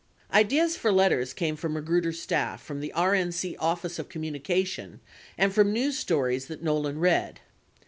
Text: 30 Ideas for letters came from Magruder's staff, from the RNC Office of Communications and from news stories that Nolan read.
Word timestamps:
30 0.31 0.39
Ideas 0.45 0.75
for 0.77 0.91
letters 0.91 1.31
came 1.31 1.55
from 1.55 1.73
Magruder's 1.73 2.19
staff, 2.19 2.63
from 2.63 2.79
the 2.79 2.91
RNC 2.95 3.55
Office 3.59 3.99
of 3.99 4.09
Communications 4.09 4.99
and 5.37 5.53
from 5.53 5.71
news 5.71 5.95
stories 5.99 6.47
that 6.47 6.63
Nolan 6.63 6.97
read. 6.97 7.39